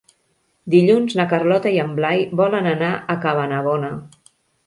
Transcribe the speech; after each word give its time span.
Dilluns 0.75 1.11
na 1.19 1.25
Carlota 1.33 1.73
i 1.75 1.77
en 1.83 1.91
Blai 1.99 2.25
volen 2.41 2.71
anar 2.71 2.89
a 2.93 3.19
Cabanabona. 3.27 3.93